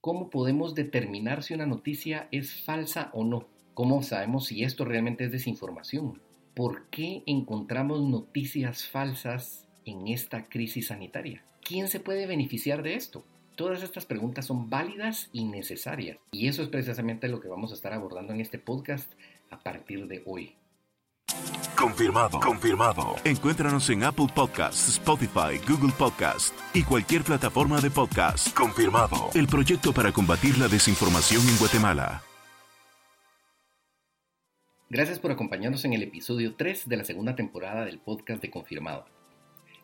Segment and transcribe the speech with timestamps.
[0.00, 3.46] ¿Cómo podemos determinar si una noticia es falsa o no?
[3.74, 6.22] ¿Cómo sabemos si esto realmente es desinformación?
[6.54, 11.44] ¿Por qué encontramos noticias falsas en esta crisis sanitaria?
[11.60, 13.26] ¿Quién se puede beneficiar de esto?
[13.56, 16.16] Todas estas preguntas son válidas y necesarias.
[16.32, 19.12] Y eso es precisamente lo que vamos a estar abordando en este podcast
[19.50, 20.54] a partir de hoy.
[21.76, 23.16] Confirmado, confirmado.
[23.24, 28.54] Encuéntranos en Apple Podcasts, Spotify, Google Podcasts y cualquier plataforma de podcast.
[28.54, 29.30] Confirmado.
[29.34, 32.22] El proyecto para combatir la desinformación en Guatemala.
[34.90, 39.06] Gracias por acompañarnos en el episodio 3 de la segunda temporada del podcast de Confirmado.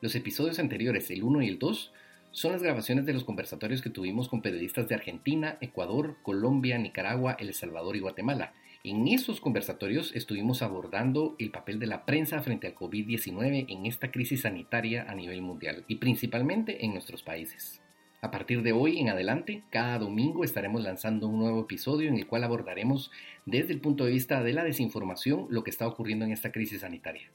[0.00, 1.92] Los episodios anteriores, el 1 y el 2,
[2.32, 7.36] son las grabaciones de los conversatorios que tuvimos con periodistas de Argentina, Ecuador, Colombia, Nicaragua,
[7.38, 12.66] El Salvador y Guatemala en esos conversatorios estuvimos abordando el papel de la prensa frente
[12.66, 17.80] al COVID-19 en esta crisis sanitaria a nivel mundial y principalmente en nuestros países.
[18.20, 22.26] A partir de hoy en adelante, cada domingo estaremos lanzando un nuevo episodio en el
[22.26, 23.10] cual abordaremos
[23.46, 26.82] desde el punto de vista de la desinformación lo que está ocurriendo en esta crisis
[26.82, 27.30] sanitaria.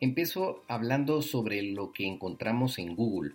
[0.00, 3.34] Empiezo hablando sobre lo que encontramos en Google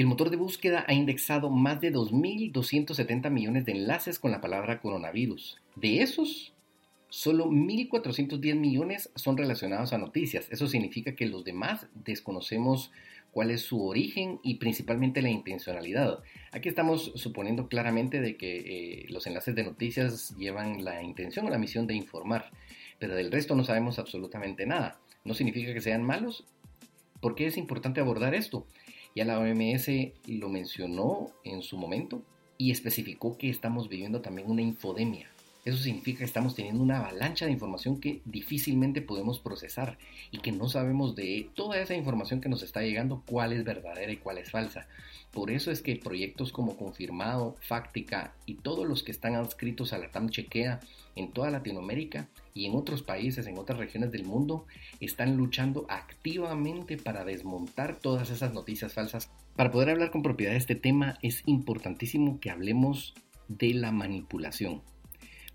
[0.00, 4.80] el motor de búsqueda ha indexado más de 2.270 millones de enlaces con la palabra
[4.80, 5.60] coronavirus.
[5.74, 6.54] De esos,
[7.08, 10.46] solo 1.410 millones son relacionados a noticias.
[10.52, 12.92] Eso significa que los demás desconocemos
[13.32, 16.20] cuál es su origen y principalmente la intencionalidad.
[16.52, 21.50] Aquí estamos suponiendo claramente de que eh, los enlaces de noticias llevan la intención o
[21.50, 22.52] la misión de informar,
[23.00, 25.00] pero del resto no sabemos absolutamente nada.
[25.24, 26.44] No significa que sean malos.
[27.20, 28.64] ¿Por qué es importante abordar esto?
[29.14, 29.88] Ya la OMS
[30.26, 32.22] lo mencionó en su momento
[32.56, 35.30] y especificó que estamos viviendo también una infodemia.
[35.68, 39.98] Eso significa que estamos teniendo una avalancha de información que difícilmente podemos procesar
[40.30, 44.10] y que no sabemos de toda esa información que nos está llegando cuál es verdadera
[44.10, 44.88] y cuál es falsa.
[45.30, 49.98] Por eso es que proyectos como Confirmado, Fáctica y todos los que están adscritos a
[49.98, 50.80] la TAM Chequea
[51.16, 54.64] en toda Latinoamérica y en otros países, en otras regiones del mundo,
[55.00, 59.30] están luchando activamente para desmontar todas esas noticias falsas.
[59.54, 63.12] Para poder hablar con propiedad de este tema es importantísimo que hablemos
[63.48, 64.80] de la manipulación.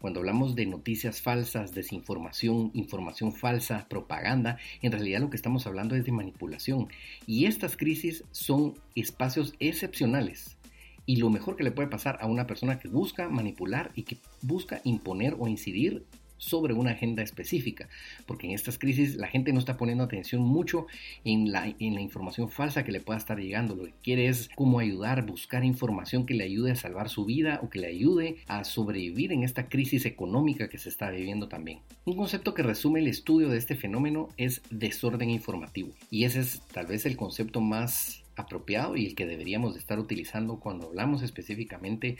[0.03, 5.95] Cuando hablamos de noticias falsas, desinformación, información falsa, propaganda, en realidad lo que estamos hablando
[5.95, 6.89] es de manipulación.
[7.25, 10.57] Y estas crisis son espacios excepcionales.
[11.05, 14.17] Y lo mejor que le puede pasar a una persona que busca manipular y que
[14.41, 16.03] busca imponer o incidir
[16.43, 17.87] sobre una agenda específica,
[18.25, 20.87] porque en estas crisis la gente no está poniendo atención mucho
[21.23, 25.25] en la, información falsa que le pueda estar llegando, lo que quiere es cómo ayudar,
[25.25, 29.31] buscar información que le ayude a salvar su vida o que le ayude a sobrevivir
[29.31, 31.79] en esta crisis económica que se está viviendo también.
[32.05, 36.61] Un concepto que resume el estudio de este fenómeno es desorden informativo, y ese es
[36.73, 41.21] tal vez el concepto más apropiado y el que deberíamos de estar utilizando cuando hablamos
[41.21, 42.17] específicamente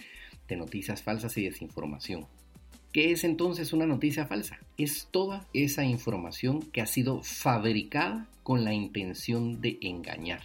[0.47, 2.25] de noticias falsas y desinformación.
[2.93, 4.59] ¿Qué es entonces una noticia falsa?
[4.77, 10.43] Es toda esa información que ha sido fabricada con la intención de engañar.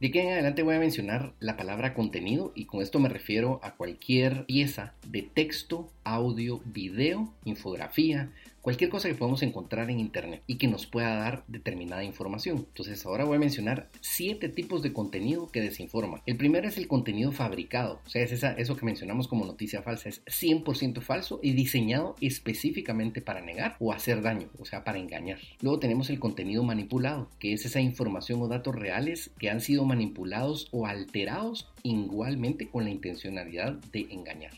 [0.00, 3.58] De aquí en adelante voy a mencionar la palabra contenido y con esto me refiero
[3.64, 8.30] a cualquier pieza de texto, audio, video, infografía,
[8.64, 12.64] cualquier cosa que podamos encontrar en Internet y que nos pueda dar determinada información.
[12.66, 16.22] Entonces ahora voy a mencionar siete tipos de contenido que desinforman.
[16.24, 20.08] El primero es el contenido fabricado, o sea, es eso que mencionamos como noticia falsa,
[20.08, 25.40] es 100% falso y diseñado específicamente para negar o hacer daño, o sea, para engañar.
[25.60, 29.84] Luego tenemos el contenido manipulado, que es esa información o datos reales que han sido
[29.84, 34.52] manipulados o alterados igualmente con la intencionalidad de engañar.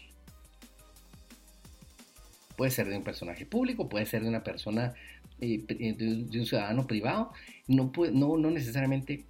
[2.57, 4.95] Puede ser de un personaje público, puede ser de una persona,
[5.41, 7.33] eh, eh, de, un ciudadano privado,
[7.67, 9.25] no, no, no necesariamente.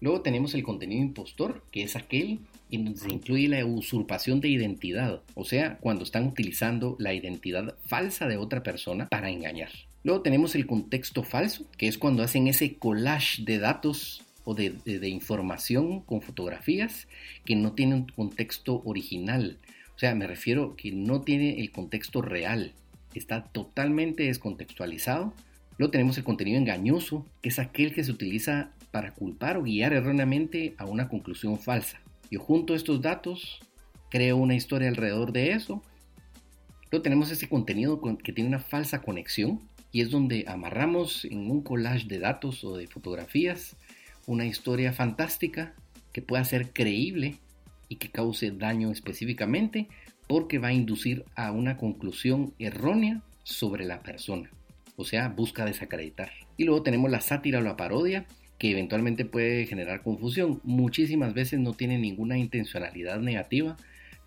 [0.00, 2.40] Luego tenemos el contenido impostor, que es aquel
[2.72, 7.76] en donde se incluye la usurpación de identidad, o sea, cuando están utilizando la identidad
[7.86, 9.68] falsa de otra persona para engañar.
[10.04, 14.70] Luego tenemos el contexto falso, que es cuando hacen ese collage de datos o de,
[14.84, 17.06] de, información con fotografías
[17.44, 19.58] que no tienen un contexto original.
[19.94, 22.72] O sea, me refiero que no tiene el contexto real,
[23.14, 25.32] está totalmente descontextualizado.
[25.78, 29.92] Luego tenemos el contenido engañoso, que es aquel que se utiliza para culpar o guiar
[29.92, 32.00] erróneamente a una conclusión falsa.
[32.30, 33.60] Yo junto estos datos,
[34.10, 35.82] creo una historia alrededor de eso.
[36.90, 39.60] Luego tenemos ese contenido que tiene una falsa conexión
[39.92, 43.76] y es donde amarramos en un collage de datos o de fotografías
[44.26, 45.74] una historia fantástica
[46.12, 47.38] que pueda ser creíble
[47.92, 49.86] y que cause daño específicamente
[50.26, 54.50] porque va a inducir a una conclusión errónea sobre la persona.
[54.96, 56.30] O sea, busca desacreditar.
[56.56, 58.24] Y luego tenemos la sátira o la parodia,
[58.58, 60.62] que eventualmente puede generar confusión.
[60.64, 63.76] Muchísimas veces no tiene ninguna intencionalidad negativa,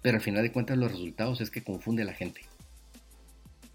[0.04, 2.42] pero al final de cuentas los resultados es que confunde a la gente.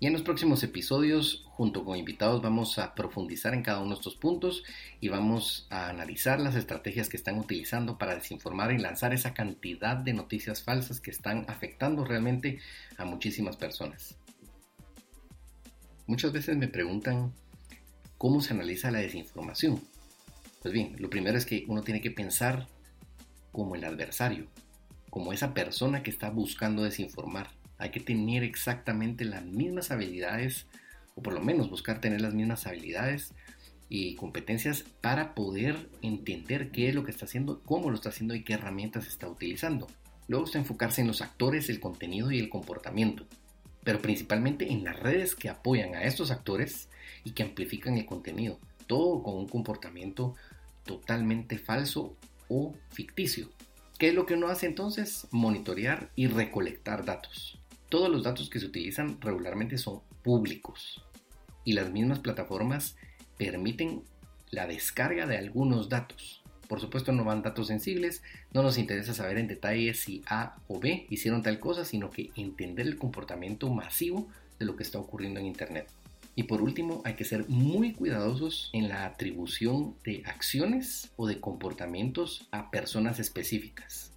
[0.02, 3.96] Y en los próximos episodios, junto con invitados, vamos a profundizar en cada uno de
[3.96, 4.64] estos puntos
[4.98, 9.98] y vamos a analizar las estrategias que están utilizando para desinformar y lanzar esa cantidad
[9.98, 12.60] de noticias falsas que están afectando realmente
[12.96, 14.16] a muchísimas personas.
[16.06, 17.34] Muchas veces me preguntan
[18.16, 19.82] cómo se analiza la desinformación.
[20.62, 22.68] Pues bien, lo primero es que uno tiene que pensar
[23.52, 24.46] como el adversario,
[25.10, 30.66] como esa persona que está buscando desinformar hay que tener exactamente las mismas habilidades,
[31.14, 33.32] o por lo menos buscar tener las mismas habilidades
[33.88, 38.34] y competencias para poder entender qué es lo que está haciendo, cómo lo está haciendo
[38.34, 39.88] y qué herramientas está utilizando.
[40.28, 43.26] Luego está enfocarse en los actores, el contenido y el comportamiento,
[43.82, 46.88] pero principalmente en las redes que apoyan a estos actores
[47.24, 50.34] y que amplifican el contenido, todo con un comportamiento
[50.84, 52.14] totalmente falso
[52.48, 53.48] o ficticio.
[53.98, 55.26] ¿Qué es lo que uno hace entonces?
[55.30, 57.59] Monitorear y recolectar datos.
[57.90, 61.04] Todos los datos que se utilizan regularmente son públicos
[61.64, 62.96] y las mismas plataformas
[63.36, 64.04] permiten
[64.50, 66.40] la descarga de algunos datos.
[66.68, 68.22] Por supuesto no van datos sensibles,
[68.52, 72.30] no nos interesa saber en detalle si A o B hicieron tal cosa, sino que
[72.36, 74.28] entender el comportamiento masivo
[74.60, 75.90] de lo que está ocurriendo en Internet.
[76.36, 81.40] Y por último, hay que ser muy cuidadosos en la atribución de acciones o de
[81.40, 84.09] comportamientos a personas específicas.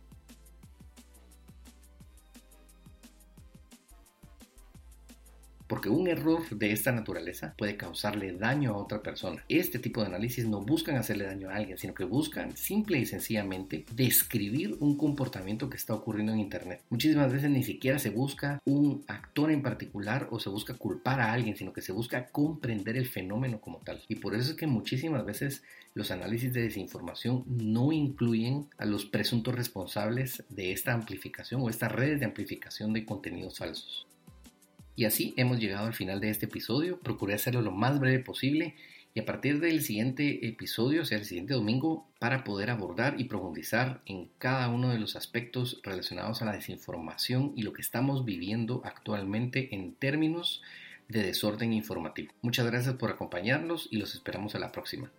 [5.73, 9.43] Porque un error de esta naturaleza puede causarle daño a otra persona.
[9.49, 13.07] Este tipo de análisis no buscan hacerle daño a alguien, sino que buscan simple y
[13.07, 16.83] sencillamente describir un comportamiento que está ocurriendo en Internet.
[16.91, 21.33] Muchísimas veces ni siquiera se busca un actor en particular o se busca culpar a
[21.33, 24.03] alguien, sino que se busca comprender el fenómeno como tal.
[24.07, 25.63] Y por eso es que muchísimas veces
[25.95, 31.91] los análisis de desinformación no incluyen a los presuntos responsables de esta amplificación o estas
[31.91, 34.05] redes de amplificación de contenidos falsos.
[34.95, 36.99] Y así hemos llegado al final de este episodio.
[36.99, 38.75] Procuré hacerlo lo más breve posible
[39.15, 43.25] y a partir del siguiente episodio, o sea, el siguiente domingo, para poder abordar y
[43.25, 48.25] profundizar en cada uno de los aspectos relacionados a la desinformación y lo que estamos
[48.25, 50.63] viviendo actualmente en términos
[51.09, 52.33] de desorden informativo.
[52.41, 55.11] Muchas gracias por acompañarnos y los esperamos a la próxima.